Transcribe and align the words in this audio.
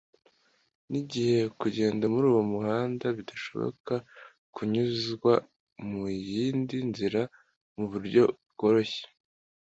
nigihe 0.91 1.39
kugenda 1.59 2.03
muri 2.13 2.25
uwo 2.31 2.43
muhanda 2.53 3.05
bidashobora 3.17 3.95
kunyuzwa 4.53 5.33
muyindi 5.87 6.77
nzira 6.89 7.21
muburyo 7.75 8.23
bworoshye 8.51 9.03